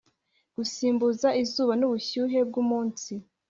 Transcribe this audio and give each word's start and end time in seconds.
gusimbuza 0.55 1.27
izuba 1.41 1.73
nubushyuhe 1.79 2.39
bwumunsi. 2.47 3.13